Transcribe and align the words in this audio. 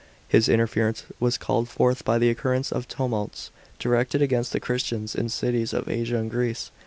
His 0.27 0.49
interference 0.49 1.03
was 1.19 1.37
called 1.37 1.69
forth 1.69 2.03
by 2.03 2.17
the 2.17 2.31
occur 2.31 2.57
rence 2.57 2.71
of 2.71 2.87
tumults, 2.87 3.51
directed 3.77 4.19
against 4.19 4.51
the 4.51 4.59
Christians 4.59 5.13
in 5.13 5.29
cities 5.29 5.73
of 5.73 5.87
Asia 5.87 6.17
and 6.17 6.31
Greece. 6.31 6.71